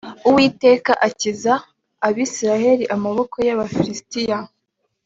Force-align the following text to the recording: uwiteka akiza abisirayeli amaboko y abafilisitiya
uwiteka 0.29 0.91
akiza 1.07 1.53
abisirayeli 2.07 2.85
amaboko 2.95 3.35
y 3.47 3.51
abafilisitiya 3.55 4.37